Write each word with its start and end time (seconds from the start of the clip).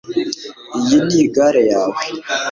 iyi 0.79 0.97
ni 1.09 1.23
gare 1.33 1.61
yawe 1.71 2.01